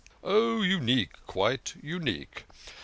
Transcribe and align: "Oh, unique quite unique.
"Oh, 0.23 0.63
unique 0.63 1.11
quite 1.27 1.75
unique. 1.79 2.45